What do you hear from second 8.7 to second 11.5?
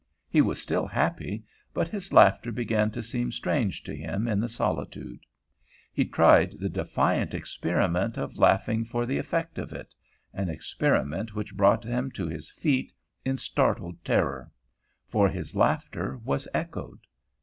for the effect of it, an experiment